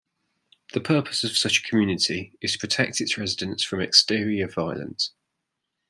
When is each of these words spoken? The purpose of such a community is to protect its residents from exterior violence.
The 0.73 0.79
purpose 0.79 1.23
of 1.23 1.37
such 1.37 1.59
a 1.59 1.61
community 1.61 2.35
is 2.41 2.53
to 2.53 2.57
protect 2.57 3.01
its 3.01 3.19
residents 3.19 3.61
from 3.63 3.81
exterior 3.81 4.47
violence. 4.47 5.11